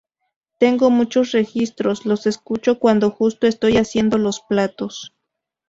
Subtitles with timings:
[0.57, 5.13] Tengo muchos registros, los escucho cuándo justo estoy haciendo los platos.